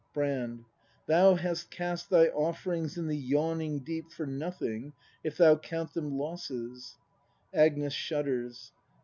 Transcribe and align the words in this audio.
Brand. 0.15 0.65
Thou 1.05 1.35
hast 1.35 1.69
cast 1.69 2.09
Thy 2.09 2.29
oflFerings 2.29 2.97
in 2.97 3.05
the 3.07 3.15
yawning 3.15 3.81
deep 3.81 4.09
For 4.11 4.25
nothing, 4.25 4.93
if 5.23 5.37
thou 5.37 5.57
count 5.57 5.93
them 5.93 6.17
losses 6.17 6.97
Agnes. 7.53 7.93
[Shudders. 7.93 8.71